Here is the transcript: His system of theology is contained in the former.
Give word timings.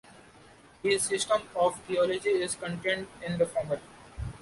His 0.81 1.03
system 1.03 1.43
of 1.55 1.79
theology 1.81 2.29
is 2.31 2.55
contained 2.55 3.05
in 3.23 3.37
the 3.37 3.45
former. 3.45 3.79